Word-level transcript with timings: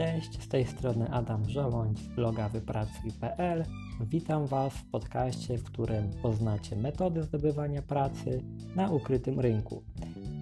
Cześć, 0.00 0.42
z 0.42 0.48
tej 0.48 0.66
strony 0.66 1.10
Adam 1.10 1.50
Żołądź 1.50 1.98
z 1.98 2.06
bloga 2.06 2.48
wypracuj.pl. 2.48 3.64
Witam 4.00 4.46
Was 4.46 4.72
w 4.72 4.90
podcaście, 4.90 5.58
w 5.58 5.64
którym 5.64 6.10
poznacie 6.22 6.76
metody 6.76 7.22
zdobywania 7.22 7.82
pracy 7.82 8.42
na 8.76 8.90
ukrytym 8.90 9.40
rynku. 9.40 9.82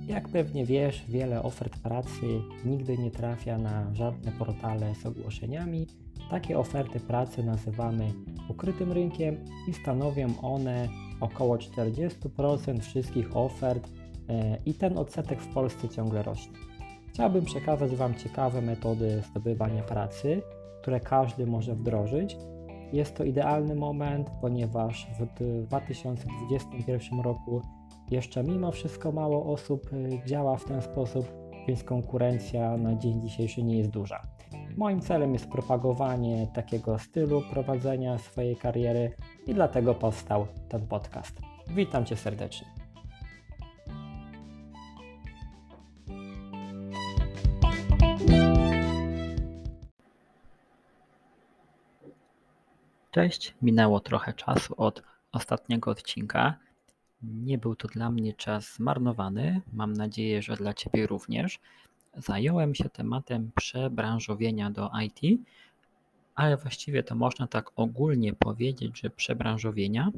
Jak 0.07 0.29
pewnie 0.29 0.67
wiesz, 0.67 1.05
wiele 1.09 1.43
ofert 1.43 1.79
pracy 1.79 2.41
nigdy 2.65 2.99
nie 2.99 3.11
trafia 3.11 3.59
na 3.59 3.95
żadne 3.95 4.33
portale 4.33 4.95
z 4.95 5.07
ogłoszeniami. 5.07 5.87
Takie 6.31 6.59
oferty 6.59 7.01
pracy 7.01 7.45
nazywamy 7.45 8.13
ukrytym 8.49 8.93
rynkiem 8.93 9.45
i 9.69 9.73
stanowią 9.73 10.41
one 10.43 10.89
około 11.21 11.57
40% 11.57 12.81
wszystkich 12.81 13.37
ofert 13.37 13.89
e, 14.29 14.59
i 14.67 14.75
ten 14.75 14.99
odsetek 14.99 15.43
w 15.43 15.55
Polsce 15.55 15.89
ciągle 15.89 16.23
rośnie. 16.23 16.68
Chciałbym 17.19 17.45
przekazać 17.45 17.97
Wam 17.97 18.15
ciekawe 18.15 18.63
metody 18.63 19.23
zdobywania 19.31 19.83
pracy, 19.83 20.43
które 20.81 21.01
każdy 21.01 21.47
może 21.47 21.75
wdrożyć. 21.75 22.37
Jest 22.93 23.17
to 23.17 23.25
idealny 23.25 23.75
moment, 23.75 24.31
ponieważ 24.41 25.07
w 25.21 25.27
2021 25.67 27.21
roku 27.21 27.63
jeszcze 28.11 28.45
mimo 28.45 28.73
wszystko 28.73 29.13
mało 29.13 29.53
osób 29.53 29.93
y, 29.93 30.21
działa 30.27 30.57
w 30.57 30.65
ten 30.65 30.83
sposób, 30.83 31.33
więc 31.69 31.85
konkurencja 31.85 32.77
na 32.77 32.95
dzień 32.95 33.21
dzisiejszy 33.21 33.63
nie 33.63 33.79
jest 33.79 33.91
duża. 33.91 34.23
Moim 34.77 35.01
celem 35.01 35.33
jest 35.33 35.49
propagowanie 35.49 36.47
takiego 36.55 36.99
stylu 36.99 37.43
prowadzenia 37.51 38.19
swojej 38.19 38.57
kariery 38.57 39.13
i 39.47 39.55
dlatego 39.55 39.95
powstał 39.95 40.47
ten 40.69 40.87
podcast. 40.87 41.41
Witam 41.69 42.05
Cię 42.05 42.17
serdecznie. 42.17 42.78
Cześć, 53.11 53.55
minęło 53.63 54.01
trochę 54.01 54.33
czasu 54.33 54.75
od 54.77 55.03
ostatniego 55.33 55.91
odcinka. 55.91 56.55
Nie 57.23 57.59
był 57.59 57.77
to 57.77 57.89
dla 57.89 58.11
mnie 58.11 58.33
czas 58.35 58.75
zmarnowany, 58.75 59.61
mam 59.73 59.93
nadzieję, 59.93 60.43
że 60.43 60.57
dla 60.57 60.75
Ciebie 60.75 61.07
również. 61.07 61.61
Zająłem 62.17 62.75
się 62.75 62.89
tematem 62.89 63.51
przebranżowienia 63.55 64.71
do 64.71 64.91
IT, 65.05 65.41
ale 66.35 66.57
właściwie 66.57 67.03
to 67.03 67.15
można 67.15 67.47
tak 67.47 67.71
ogólnie 67.77 68.33
powiedzieć, 68.33 69.01
że 69.01 69.11
przebranżowienia, 69.11 70.11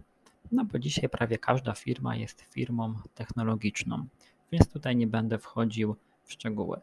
no 0.52 0.64
bo 0.64 0.78
dzisiaj 0.78 1.08
prawie 1.08 1.38
każda 1.38 1.72
firma 1.72 2.16
jest 2.16 2.41
firmą 2.41 2.94
technologiczną, 3.14 4.06
więc 4.52 4.69
tutaj 4.69 4.97
nie 4.97 5.06
będę 5.06 5.38
wchodził 5.38 5.97
w 6.25 6.32
szczegóły. 6.32 6.80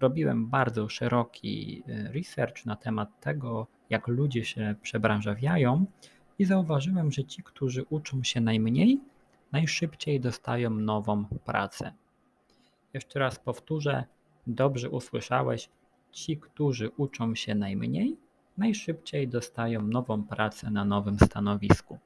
Robiłem 0.00 0.46
bardzo 0.46 0.88
szeroki 0.88 1.82
e, 1.88 2.12
research 2.12 2.66
na 2.66 2.76
temat 2.76 3.20
tego, 3.20 3.66
jak 3.90 4.08
ludzie 4.08 4.44
się 4.44 4.74
przebranżawiają 4.82 5.86
i 6.38 6.44
zauważyłem, 6.44 7.12
że 7.12 7.24
ci, 7.24 7.42
którzy 7.42 7.84
uczą 7.90 8.22
się 8.22 8.40
najmniej, 8.40 9.00
najszybciej 9.52 10.20
dostają 10.20 10.70
nową 10.70 11.24
pracę. 11.24 11.92
Jeszcze 12.94 13.18
raz 13.18 13.38
powtórzę, 13.38 14.04
dobrze 14.46 14.90
usłyszałeś, 14.90 15.68
ci, 16.12 16.36
którzy 16.36 16.90
uczą 16.96 17.34
się 17.34 17.54
najmniej, 17.54 18.16
najszybciej 18.58 19.28
dostają 19.28 19.82
nową 19.82 20.24
pracę 20.24 20.70
na 20.70 20.84
nowym 20.84 21.18
stanowisku. 21.18 21.98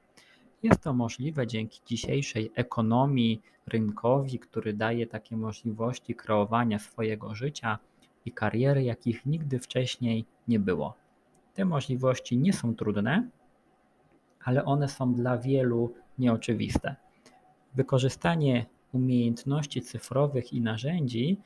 Jest 0.63 0.81
to 0.81 0.93
możliwe 0.93 1.47
dzięki 1.47 1.81
dzisiejszej 1.85 2.51
ekonomii 2.55 3.41
rynkowi, 3.67 4.39
który 4.39 4.73
daje 4.73 5.07
takie 5.07 5.37
możliwości 5.37 6.15
kreowania 6.15 6.79
swojego 6.79 7.35
życia 7.35 7.79
i 8.25 8.31
kariery, 8.31 8.83
jakich 8.83 9.25
nigdy 9.25 9.59
wcześniej 9.59 10.25
nie 10.47 10.59
było. 10.59 10.93
Te 11.53 11.65
możliwości 11.65 12.37
nie 12.37 12.53
są 12.53 12.75
trudne, 12.75 13.29
ale 14.43 14.65
one 14.65 14.89
są 14.89 15.13
dla 15.13 15.37
wielu 15.37 15.93
nieoczywiste. 16.17 16.95
Wykorzystanie 17.75 18.65
umiejętności 18.93 19.81
cyfrowych 19.81 20.53
i 20.53 20.61
narzędzi 20.61 21.37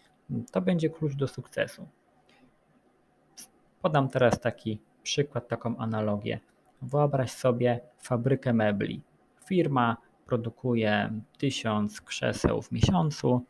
to 0.52 0.62
będzie 0.62 0.90
klucz 0.90 1.16
do 1.16 1.28
sukcesu. 1.28 1.88
Podam 3.82 4.10
teraz 4.10 4.40
taki 4.40 4.80
przykład, 5.04 5.48
taką 5.48 5.78
analogię. 5.78 6.40
Wyobraź 6.82 7.32
sobie 7.32 7.80
fabrykę 7.98 8.54
mebli. 8.54 9.02
Firma 9.46 9.98
produkuje 10.26 11.22
tysiąc 11.38 12.02
krzeseł 12.02 12.62
w 12.62 12.72
miesiącu 12.72 13.46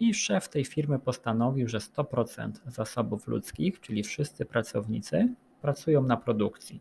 i 0.00 0.14
szef 0.14 0.48
tej 0.48 0.64
firmy 0.64 0.98
postanowił, 0.98 1.68
że 1.68 1.78
100% 1.78 2.50
zasobów 2.66 3.26
ludzkich, 3.26 3.80
czyli 3.80 4.02
wszyscy 4.02 4.44
pracownicy, 4.44 5.34
pracują 5.62 6.02
na 6.02 6.16
produkcji. 6.16 6.80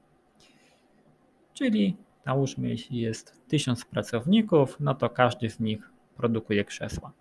Czyli 1.54 1.98
nałóżmy, 2.26 2.70
jeśli 2.70 3.00
jest 3.00 3.48
1000 3.48 3.86
pracowników, 3.86 4.78
no 4.80 4.96
to 4.96 5.10
każdy 5.10 5.50
z 5.50 5.60
nich 5.60 5.92
produkuje 6.16 6.66
krzesła. 6.66 7.12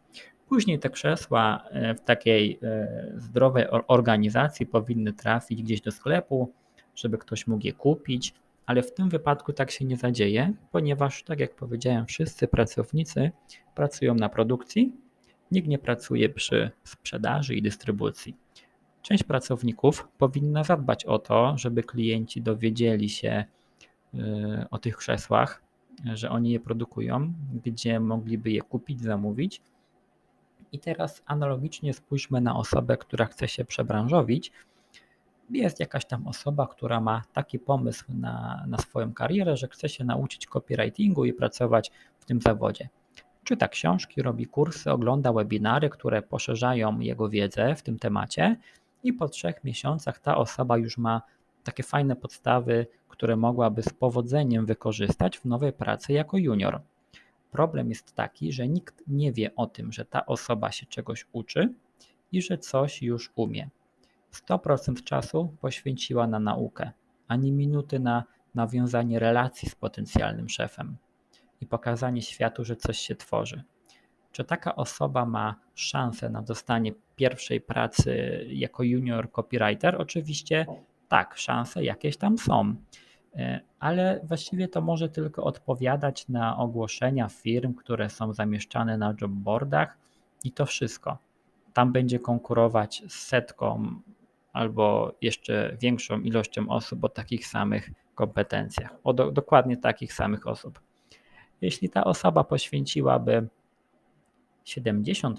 Później 0.48 0.78
te 0.78 0.90
krzesła 0.90 1.64
e, 1.70 1.94
w 1.94 2.00
takiej 2.00 2.58
e, 2.62 3.12
zdrowej 3.16 3.66
organizacji 3.88 4.66
powinny 4.66 5.12
trafić 5.12 5.62
gdzieś 5.62 5.80
do 5.80 5.90
sklepu, 5.90 6.52
żeby 6.94 7.19
ktoś 7.19 7.47
mógł 7.47 7.66
je 7.66 7.72
kupić, 7.72 8.34
ale 8.66 8.82
w 8.82 8.94
tym 8.94 9.08
wypadku 9.08 9.53
tak 9.53 9.70
się 9.70 9.84
nie 9.84 9.97
zadzieje, 9.97 10.53
ponieważ, 10.72 11.22
tak 11.22 11.41
jak 11.41 11.54
powiedziałem, 11.54 12.06
wszyscy 12.06 12.48
pracownicy 12.48 13.30
pracują 13.75 14.14
na 14.14 14.28
produkcji, 14.28 14.92
nikt 15.50 15.69
nie 15.69 15.78
pracuje 15.78 16.28
przy 16.28 16.70
sprzedaży 16.84 17.54
i 17.54 17.62
dystrybucji. 17.62 18.36
Część 19.02 19.22
pracowników 19.22 20.08
powinna 20.19 20.64
zadbać 20.64 21.04
o 21.04 21.19
to, 21.19 21.58
żeby 21.58 21.82
klienci 21.82 22.42
dowiedzieli 22.42 23.08
się 23.08 23.44
y, 24.14 24.19
o 24.70 24.78
tych 24.78 24.97
krzesłach, 24.97 25.62
że 26.14 26.31
oni 26.31 26.50
je 26.50 26.60
produkują, 26.60 27.32
gdzie 27.64 28.00
mogliby 28.00 28.50
je 28.50 28.62
kupić, 28.62 29.00
zamówić. 29.00 29.62
I 30.72 30.78
teraz 30.78 31.22
analogicznie 31.26 31.92
spójrzmy 31.94 32.41
na 32.41 32.56
osobę, 32.56 32.97
która 32.97 33.26
chce 33.26 33.48
się 33.48 33.64
przebranżowić 33.64 34.52
jest 35.58 35.80
jakaś 35.80 36.04
tam 36.04 36.26
osoba, 36.26 36.66
która 36.66 37.00
ma 37.00 37.22
taki 37.32 37.58
pomysł 37.58 38.04
na, 38.08 38.64
na 38.68 38.78
swoją 38.78 39.12
karierę, 39.12 39.56
że 39.56 39.68
chce 39.68 39.88
się 39.88 40.04
nauczyć 40.04 40.46
copywritingu 40.46 41.24
i 41.24 41.32
pracować 41.32 41.90
w 42.18 42.24
tym 42.24 42.40
zawodzie. 42.40 42.88
Czyta 43.44 43.68
książki, 43.68 44.22
robi 44.22 44.46
kursy, 44.46 44.90
ogląda 44.90 45.32
webinary, 45.32 45.90
które 45.90 46.22
poszerzają 46.22 47.00
jego 47.00 47.28
wiedzę 47.28 47.74
w 47.74 47.82
tym 47.82 47.98
temacie, 47.98 48.56
i 49.02 49.12
po 49.12 49.28
trzech 49.28 49.64
miesiącach 49.64 50.18
ta 50.18 50.36
osoba 50.36 50.76
już 50.78 50.98
ma 50.98 51.22
takie 51.64 51.82
fajne 51.82 52.16
podstawy, 52.16 52.86
które 53.08 53.36
mogłaby 53.36 53.82
z 53.82 53.88
powodzeniem 53.88 54.66
wykorzystać 54.66 55.38
w 55.38 55.44
nowej 55.44 55.72
pracy 55.72 56.12
jako 56.12 56.38
junior. 56.38 56.80
Problem 57.50 57.88
jest 57.88 58.14
taki, 58.14 58.52
że 58.52 58.69
nikt 58.69 59.02
nie 59.06 59.32
wie 59.32 59.54
o 59.56 59.66
tym, 59.66 59.92
że 59.92 60.04
ta 60.04 60.26
osoba 60.26 60.72
się 60.72 60.86
czegoś 60.86 61.26
uczy 61.32 61.74
i 62.32 62.42
że 62.42 62.58
coś 62.58 63.02
już 63.02 63.32
umie. 63.34 63.69
100% 64.32 65.04
czasu 65.04 65.56
poświęciła 65.60 66.26
na 66.26 66.38
naukę, 66.38 66.91
ani 67.28 67.53
minuty 67.53 68.00
na 68.00 68.25
nawiązanie 68.54 69.19
relacji 69.19 69.69
z 69.69 69.75
potencjalnym 69.75 70.48
szefem 70.48 70.97
i 71.60 71.66
pokazanie 71.66 72.22
światu, 72.22 72.65
że 72.65 72.76
coś 72.76 72.98
się 72.98 73.16
tworzy. 73.16 73.62
Czy 74.32 74.44
taka 74.44 74.76
osoba 74.76 75.26
ma 75.26 75.54
szansę 75.75 76.31
na 76.31 76.43
dostanie 76.43 76.93
pierwszej 77.16 77.60
pracy 77.60 78.44
jako 78.48 78.82
junior 78.82 79.32
copywriter? 79.32 80.00
Oczywiście 80.00 80.66
tak, 81.09 81.37
szanse 81.37 81.84
jakieś 81.84 82.16
tam 82.16 82.38
są, 82.38 82.75
e, 83.37 83.60
ale 83.81 84.20
właściwie 84.25 84.69
to 84.69 84.81
może 84.81 85.09
tylko 85.09 85.44
odpowiadać 85.44 86.28
na 86.28 86.59
ogłoszenia 86.59 87.28
firm, 87.28 87.75
które 87.75 88.10
są 88.10 88.32
zamieszczane 88.32 88.99
na 88.99 89.14
jobboardach 89.20 89.99
i 90.44 90.52
to 90.52 90.67
wszystko. 90.67 91.19
Tam 91.73 91.93
będzie 91.93 92.19
konkurować 92.19 93.02
z 93.08 93.14
setką 93.14 94.00
albo 94.52 95.14
jeszcze 95.20 95.76
większą 95.81 96.20
ilością 96.20 96.69
osób 96.69 97.04
o 97.04 97.08
takich 97.08 97.46
samych 97.46 97.90
kompetencjach, 98.14 98.94
o 99.04 99.12
do, 99.12 99.31
dokładnie 99.31 99.76
takich 99.76 100.12
samych 100.12 100.46
osób. 100.46 100.81
Jeśli 101.60 101.88
ta 101.88 102.04
osoba 102.04 102.44
poświęciłaby 102.44 103.49
70% 104.66 105.34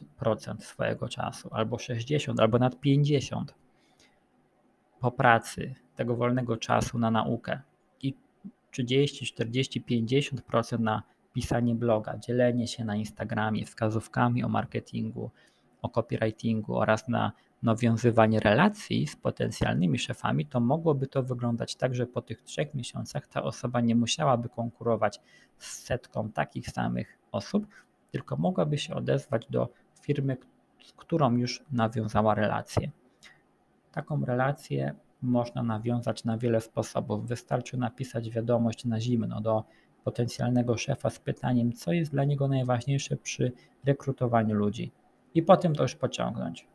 swojego 0.59 1.09
czasu, 1.09 1.49
albo 1.51 1.77
60, 1.77 2.39
albo 2.39 2.59
nad 2.59 2.79
50 2.79 3.55
po 4.99 5.11
pracy 5.11 5.75
tego 5.95 6.15
wolnego 6.15 6.57
czasu 6.57 6.99
na 6.99 7.11
naukę 7.11 7.59
i 8.01 8.13
30, 8.71 9.25
40, 9.25 9.81
50% 9.81 10.79
na 10.79 11.03
pisanie 11.33 11.75
bloga, 11.75 12.17
dzielenie 12.17 12.67
się 12.67 12.85
na 12.85 12.95
Instagramie 12.95 13.65
wskazówkami 13.65 14.43
o 14.43 14.49
marketingu, 14.49 15.31
o 15.81 15.89
copywritingu 15.89 16.77
oraz 16.77 17.07
na 17.07 17.31
nawiązywanie 17.63 18.39
relacji 18.39 19.07
z 19.07 19.15
potencjalnymi 19.15 19.99
szefami, 19.99 20.45
to 20.45 20.59
mogłoby 20.59 21.07
to 21.07 21.23
wyglądać 21.23 21.75
tak, 21.75 21.95
że 21.95 22.07
po 22.07 22.21
tych 22.21 22.41
trzech 22.41 22.73
miesiącach 22.73 23.27
ta 23.27 23.43
osoba 23.43 23.81
nie 23.81 23.95
musiałaby 23.95 24.49
konkurować 24.49 25.21
z 25.57 25.83
setką 25.83 26.29
takich 26.29 26.69
samych 26.69 27.17
osób, 27.31 27.67
tylko 28.11 28.37
mogłaby 28.37 28.77
się 28.77 28.95
odezwać 28.95 29.47
do 29.49 29.69
firmy, 30.01 30.37
z 30.83 30.93
którą 30.93 31.35
już 31.35 31.63
nawiązała 31.71 32.35
relację. 32.35 32.91
Taką 33.91 34.25
relację 34.25 34.95
można 35.21 35.63
nawiązać 35.63 36.23
na 36.23 36.37
wiele 36.37 36.61
sposobów. 36.61 37.27
Wystarczy 37.27 37.77
napisać 37.77 38.29
wiadomość 38.29 38.85
na 38.85 38.99
zimno 38.99 39.41
do 39.41 39.63
potencjalnego 40.03 40.77
szefa 40.77 41.09
z 41.09 41.19
pytaniem, 41.19 41.73
co 41.73 41.91
jest 41.91 42.11
dla 42.11 42.23
niego 42.23 42.47
najważniejsze 42.47 43.17
przy 43.17 43.51
rekrutowaniu 43.85 44.55
ludzi, 44.55 44.91
i 45.33 45.43
potem 45.43 45.75
to 45.75 45.83
już 45.83 45.95
pociągnąć. 45.95 46.72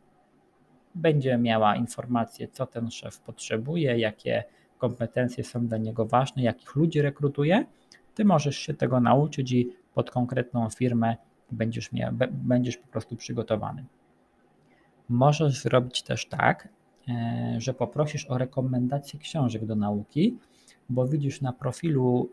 Będzie 0.98 1.38
miała 1.38 1.76
informację, 1.76 2.48
co 2.48 2.66
ten 2.66 2.90
szef 2.90 3.20
potrzebuje, 3.20 3.98
jakie 3.98 4.44
kompetencje 4.78 5.44
są 5.44 5.66
dla 5.66 5.78
niego 5.78 6.06
ważne, 6.06 6.42
jakich 6.42 6.76
ludzi 6.76 7.02
rekrutuje. 7.02 7.66
Ty 8.14 8.24
możesz 8.24 8.56
się 8.56 8.74
tego 8.74 9.00
nauczyć 9.00 9.52
i 9.52 9.68
pod 9.94 10.10
konkretną 10.10 10.70
firmę 10.70 11.16
będziesz, 11.50 11.92
miał, 11.92 12.12
będziesz 12.30 12.76
po 12.76 12.88
prostu 12.88 13.16
przygotowany. 13.16 13.84
Możesz 15.08 15.62
zrobić 15.62 16.02
też 16.02 16.26
tak, 16.26 16.68
e, 17.08 17.54
że 17.58 17.74
poprosisz 17.74 18.30
o 18.30 18.38
rekomendację 18.38 19.18
książek 19.18 19.66
do 19.66 19.74
nauki, 19.74 20.38
bo 20.88 21.06
widzisz 21.06 21.40
na 21.40 21.52
profilu 21.52 22.30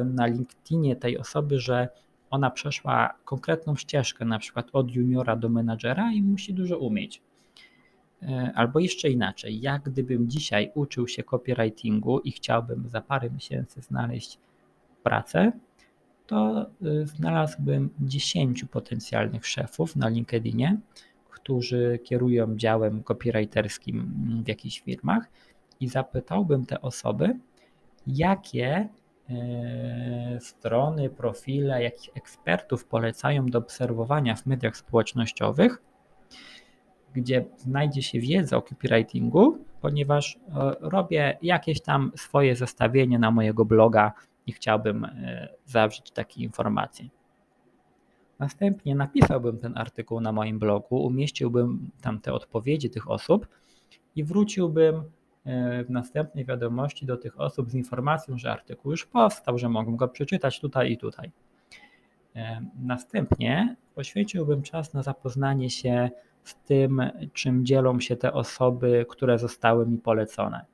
y, 0.00 0.04
na 0.04 0.26
LinkedInie 0.26 0.96
tej 0.96 1.18
osoby, 1.18 1.58
że 1.58 1.88
ona 2.30 2.50
przeszła 2.50 3.14
konkretną 3.24 3.76
ścieżkę, 3.76 4.24
na 4.24 4.38
przykład 4.38 4.68
od 4.72 4.90
juniora 4.90 5.36
do 5.36 5.48
menadżera 5.48 6.12
i 6.12 6.22
musi 6.22 6.54
dużo 6.54 6.78
umieć. 6.78 7.22
E, 8.28 8.52
albo 8.54 8.78
jeszcze 8.78 9.10
inaczej, 9.10 9.60
jak 9.60 9.82
gdybym 9.82 10.28
dzisiaj 10.30 10.70
uczył 10.74 11.08
się 11.08 11.22
copywritingu 11.22 12.20
i 12.20 12.32
chciałbym 12.32 12.88
za 12.88 13.00
parę 13.00 13.30
miesięcy 13.30 13.82
znaleźć 13.82 14.38
pracę, 15.02 15.52
to 16.26 16.66
y, 16.82 17.06
znalazłbym 17.06 17.90
10 18.00 18.64
potencjalnych 18.64 19.46
szefów 19.46 19.96
na 19.96 20.08
LinkedInie, 20.08 20.76
którzy 21.30 21.98
kierują 22.04 22.56
działem 22.56 23.02
copywriterskim 23.02 24.14
w 24.44 24.48
jakichś 24.48 24.80
firmach 24.80 25.28
i 25.80 25.88
zapytałbym 25.88 26.66
te 26.66 26.80
osoby, 26.80 27.38
jakie 28.06 28.88
e, 29.30 30.38
strony, 30.40 31.10
profile, 31.10 31.82
jakich 31.82 32.16
ekspertów 32.16 32.84
polecają 32.84 33.46
do 33.46 33.58
obserwowania 33.58 34.34
w 34.36 34.46
mediach 34.46 34.76
społecznościowych, 34.76 35.82
gdzie 37.14 37.44
znajdzie 37.56 38.02
się 38.02 38.20
wiedza 38.20 38.56
o 38.56 38.62
copywritingu, 38.62 39.58
ponieważ 39.80 40.36
e, 40.36 40.76
robię 40.80 41.38
jakieś 41.42 41.80
tam 41.80 42.12
swoje 42.16 42.56
zestawienie 42.56 43.18
na 43.18 43.30
mojego 43.30 43.64
bloga 43.64 44.12
i 44.46 44.52
chciałbym 44.52 45.04
e, 45.04 45.48
zawrzeć 45.64 46.10
takie 46.10 46.42
informacje. 46.42 47.08
Następnie 48.38 48.94
napisałbym 48.94 49.58
ten 49.58 49.78
artykuł 49.78 50.20
na 50.20 50.32
moim 50.32 50.58
blogu, 50.58 50.96
umieściłbym 50.96 51.90
tam 52.00 52.20
te 52.20 52.32
odpowiedzi 52.32 52.90
tych 52.90 53.10
osób 53.10 53.48
i 54.16 54.24
wróciłbym 54.24 55.02
e, 55.44 55.84
w 55.84 55.90
następnej 55.90 56.44
wiadomości 56.44 57.06
do 57.06 57.16
tych 57.16 57.40
osób 57.40 57.70
z 57.70 57.74
informacją, 57.74 58.38
że 58.38 58.52
artykuł 58.52 58.90
już 58.90 59.06
powstał, 59.06 59.58
że 59.58 59.68
mogą 59.68 59.96
go 59.96 60.08
przeczytać 60.08 60.60
tutaj 60.60 60.92
i 60.92 60.98
tutaj. 60.98 61.30
Następnie 62.82 63.76
poświęciłbym 63.94 64.62
czas 64.62 64.94
na 64.94 65.02
zapoznanie 65.02 65.70
się 65.70 66.10
z 66.44 66.54
tym, 66.54 67.02
czym 67.32 67.66
dzielą 67.66 68.00
się 68.00 68.16
te 68.16 68.32
osoby, 68.32 69.06
które 69.08 69.38
zostały 69.38 69.86
mi 69.86 69.98
polecone. 69.98 70.64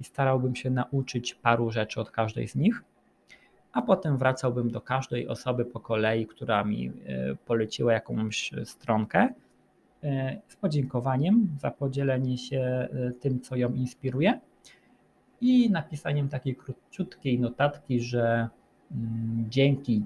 I 0.00 0.04
starałbym 0.04 0.54
się 0.54 0.70
nauczyć 0.70 1.34
paru 1.34 1.70
rzeczy 1.70 2.00
od 2.00 2.10
każdej 2.10 2.48
z 2.48 2.54
nich, 2.54 2.82
a 3.72 3.82
potem 3.82 4.18
wracałbym 4.18 4.70
do 4.70 4.80
każdej 4.80 5.28
osoby 5.28 5.64
po 5.64 5.80
kolei, 5.80 6.26
która 6.26 6.64
mi 6.64 6.86
e, 6.86 6.92
poleciła 7.46 7.92
jakąś 7.92 8.50
stronkę 8.64 9.28
e, 10.02 10.40
z 10.48 10.56
podziękowaniem 10.56 11.48
za 11.60 11.70
podzielenie 11.70 12.38
się 12.38 12.58
e, 12.60 12.88
tym, 13.20 13.40
co 13.40 13.56
ją 13.56 13.72
inspiruje 13.72 14.40
i 15.40 15.70
napisaniem 15.70 16.28
takiej 16.28 16.56
króciutkiej 16.56 17.40
notatki, 17.40 18.00
że 18.00 18.48
mm, 18.92 19.46
dzięki 19.48 20.02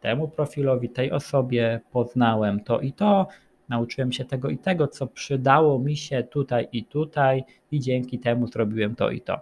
temu 0.00 0.28
profilowi, 0.28 0.88
tej 0.88 1.12
osobie 1.12 1.80
poznałem 1.92 2.60
to 2.60 2.80
i 2.80 2.92
to, 2.92 3.26
nauczyłem 3.68 4.12
się 4.12 4.24
tego 4.24 4.48
i 4.48 4.58
tego, 4.58 4.88
co 4.88 5.06
przydało 5.06 5.78
mi 5.78 5.96
się 5.96 6.22
tutaj 6.22 6.68
i 6.72 6.84
tutaj, 6.84 7.44
i 7.70 7.80
dzięki 7.80 8.18
temu 8.18 8.46
zrobiłem 8.46 8.96
to 8.96 9.10
i 9.10 9.20
to. 9.20 9.40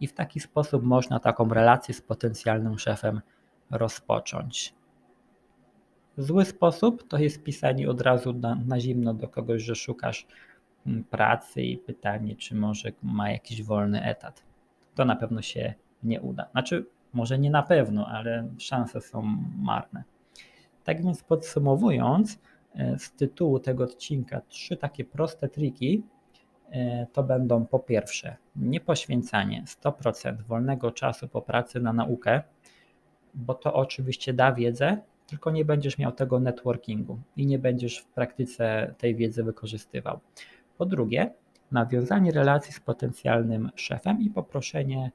I 0.00 0.06
w 0.06 0.12
taki 0.12 0.40
sposób 0.40 0.82
można 0.82 1.20
taką 1.20 1.48
relację 1.48 1.94
z 1.94 2.02
potencjalnym 2.02 2.78
szefem 2.78 3.20
rozpocząć. 3.70 4.74
Zły 6.16 6.44
sposób 6.44 7.08
to 7.08 7.18
jest 7.18 7.42
pisanie 7.42 7.90
od 7.90 8.00
razu 8.00 8.32
na, 8.32 8.54
na 8.54 8.80
zimno 8.80 9.14
do 9.14 9.28
kogoś, 9.28 9.62
że 9.62 9.74
szukasz 9.74 10.26
mm, 10.86 11.04
pracy 11.04 11.62
i 11.62 11.78
pytanie, 11.78 12.36
czy 12.36 12.54
może 12.54 12.92
ma 13.02 13.30
jakiś 13.30 13.62
wolny 13.62 14.02
etat. 14.02 14.44
To 14.94 15.04
na 15.04 15.16
pewno 15.16 15.42
się 15.42 15.74
nie 16.02 16.20
uda. 16.20 16.48
Znaczy, 16.52 16.86
może 17.12 17.38
nie 17.38 17.50
na 17.50 17.62
pewno, 17.62 18.06
ale 18.06 18.48
szanse 18.58 19.00
są 19.00 19.22
marne. 19.58 20.04
Tak 20.84 21.04
więc 21.04 21.22
podsumowując, 21.22 22.38
z 22.98 23.12
tytułu 23.12 23.58
tego 23.58 23.84
odcinka 23.84 24.40
trzy 24.48 24.76
takie 24.76 25.04
proste 25.04 25.48
triki, 25.48 26.02
e, 26.70 27.06
to 27.12 27.22
będą 27.22 27.66
po 27.66 27.78
pierwsze 27.78 28.36
niepoświęcanie 28.56 29.64
100% 29.66 30.42
wolnego 30.42 30.90
czasu 30.90 31.28
po 31.28 31.42
pracy 31.42 31.80
na 31.80 31.92
naukę, 31.92 32.42
bo 33.34 33.54
to 33.54 33.74
oczywiście 33.74 34.32
da 34.32 34.52
wiedzę, 34.52 34.98
tylko 35.26 35.50
nie 35.50 35.64
będziesz 35.64 35.98
miał 35.98 36.12
tego 36.12 36.40
networkingu 36.40 37.18
i 37.36 37.46
nie 37.46 37.58
będziesz 37.58 37.98
w 37.98 38.06
praktyce 38.06 38.94
tej 38.98 39.16
wiedzy 39.16 39.44
wykorzystywał. 39.44 40.20
Po 40.78 40.86
drugie, 40.86 41.34
nawiązanie 41.70 42.32
relacji 42.32 42.72
z 42.72 42.80
potencjalnym 42.80 43.70
szefem 43.74 44.20
i 44.20 44.30
poproszenie 44.30 45.10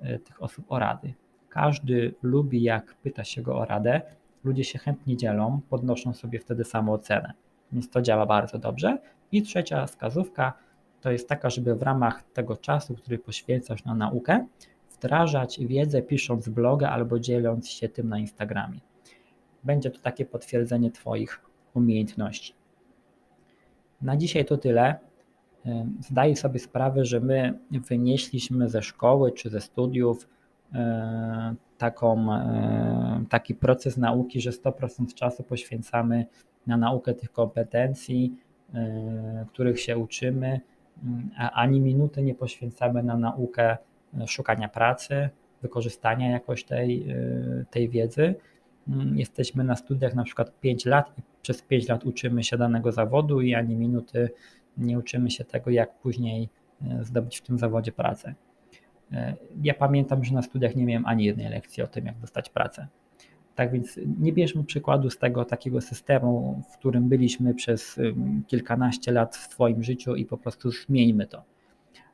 e, 0.00 0.18
tych 0.18 0.42
osób 0.42 0.64
o 0.68 0.78
rady. 0.78 1.14
Każdy 1.48 2.14
lubi, 2.22 2.62
jak 2.62 2.94
pyta 2.94 3.24
się 3.24 3.42
go 3.42 3.58
o 3.58 3.64
radę, 3.64 4.02
ludzie 4.44 4.64
się 4.64 4.78
chętnie 4.78 5.16
dzielą, 5.16 5.60
podnoszą 5.70 6.14
sobie 6.14 6.38
wtedy 6.38 6.64
samoocenę. 6.64 7.32
Więc 7.72 7.90
to 7.90 8.02
działa 8.02 8.26
bardzo 8.26 8.58
dobrze. 8.58 8.98
I 9.32 9.42
trzecia 9.42 9.86
wskazówka 9.86 10.52
to 11.00 11.10
jest 11.10 11.28
taka, 11.28 11.50
żeby 11.50 11.74
w 11.74 11.82
ramach 11.82 12.22
tego 12.22 12.56
czasu, 12.56 12.94
który 12.94 13.18
poświęcasz 13.18 13.84
na 13.84 13.94
naukę, 13.94 14.46
wdrażać 14.90 15.60
wiedzę 15.60 16.02
pisząc 16.02 16.48
bloga 16.48 16.90
albo 16.90 17.18
dzieląc 17.18 17.68
się 17.68 17.88
tym 17.88 18.08
na 18.08 18.18
Instagramie. 18.18 18.80
Będzie 19.64 19.90
to 19.90 20.00
takie 20.00 20.24
potwierdzenie 20.24 20.90
Twoich 20.90 21.40
umiejętności. 21.74 22.54
Na 24.02 24.16
dzisiaj 24.16 24.44
to 24.44 24.56
tyle. 24.56 24.98
Zdaję 26.00 26.36
sobie 26.36 26.58
sprawę, 26.58 27.04
że 27.04 27.20
my 27.20 27.58
wynieśliśmy 27.70 28.68
ze 28.68 28.82
szkoły 28.82 29.32
czy 29.32 29.50
ze 29.50 29.60
studiów 29.60 30.28
taką, 31.78 32.32
e, 32.32 33.24
taki 33.28 33.54
proces 33.54 33.96
nauki, 33.96 34.40
że 34.40 34.50
100% 34.52 35.14
czasu 35.14 35.42
poświęcamy 35.42 36.26
na 36.66 36.76
naukę 36.76 37.14
tych 37.14 37.32
kompetencji, 37.32 38.36
e, 38.74 39.46
których 39.48 39.80
się 39.80 39.98
uczymy, 39.98 40.60
a 41.38 41.50
ani 41.50 41.80
minuty 41.80 42.22
nie 42.22 42.34
poświęcamy 42.34 43.02
na 43.02 43.16
naukę 43.16 43.76
szukania 44.26 44.68
pracy, 44.68 45.28
wykorzystania 45.62 46.30
jakoś 46.30 46.64
tej, 46.64 47.06
tej 47.70 47.88
wiedzy. 47.88 48.34
Jesteśmy 49.14 49.64
na 49.64 49.76
studiach 49.76 50.14
na 50.14 50.24
przykład 50.24 50.60
5 50.60 50.86
lat 50.86 51.18
i 51.18 51.22
przez 51.42 51.62
5 51.62 51.88
lat 51.88 52.04
uczymy 52.04 52.44
się 52.44 52.58
danego 52.58 52.92
zawodu 52.92 53.40
i 53.40 53.54
ani 53.54 53.76
minuty 53.76 54.30
nie 54.78 54.98
uczymy 54.98 55.30
się 55.30 55.44
tego, 55.44 55.70
jak 55.70 55.98
później 55.98 56.48
zdobyć 57.00 57.38
w 57.38 57.42
tym 57.42 57.58
zawodzie 57.58 57.92
pracę. 57.92 58.34
E, 59.12 59.34
ja 59.62 59.74
pamiętam, 59.74 60.24
że 60.24 60.34
na 60.34 60.42
studiach 60.42 60.76
nie 60.76 60.84
miałem 60.84 61.06
ani 61.06 61.24
jednej 61.24 61.48
lekcji 61.48 61.82
o 61.82 61.86
tym, 61.86 62.06
jak 62.06 62.18
dostać 62.18 62.50
pracę. 62.50 62.86
Tak 63.54 63.72
więc 63.72 64.00
nie 64.20 64.32
bierzmy 64.32 64.64
przykładu 64.64 65.10
z 65.10 65.18
tego 65.18 65.44
takiego 65.44 65.80
systemu, 65.80 66.62
w 66.72 66.78
którym 66.78 67.08
byliśmy 67.08 67.54
przez 67.54 68.00
kilkanaście 68.46 69.12
lat 69.12 69.36
w 69.36 69.48
Twoim 69.48 69.82
życiu 69.82 70.16
i 70.16 70.24
po 70.24 70.38
prostu 70.38 70.70
zmieńmy 70.70 71.26
to. 71.26 71.42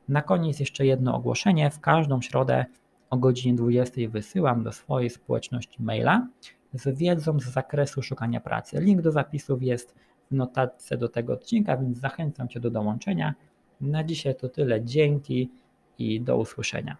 Na 0.09 0.21
koniec 0.21 0.59
jeszcze 0.59 0.85
jedno 0.85 1.15
ogłoszenie. 1.15 1.69
W 1.69 1.79
każdą 1.79 2.21
środę 2.21 2.65
o 3.09 3.17
godzinie 3.17 3.55
20 3.55 4.01
wysyłam 4.09 4.63
do 4.63 4.71
swojej 4.71 5.09
społeczności 5.09 5.83
maila 5.83 6.27
z 6.73 6.97
wiedzą 6.97 7.39
z 7.39 7.43
zakresu 7.43 8.01
szukania 8.01 8.39
pracy. 8.39 8.79
Link 8.79 9.01
do 9.01 9.11
zapisów 9.11 9.63
jest 9.63 9.95
w 10.31 10.35
notatce 10.35 10.97
do 10.97 11.09
tego 11.09 11.33
odcinka, 11.33 11.77
więc 11.77 11.97
zachęcam 11.97 12.47
Cię 12.47 12.59
do 12.59 12.71
dołączenia. 12.71 13.33
Na 13.81 14.03
dzisiaj 14.03 14.35
to 14.35 14.49
tyle. 14.49 14.85
Dzięki 14.85 15.49
i 15.99 16.21
do 16.21 16.37
usłyszenia. 16.37 16.97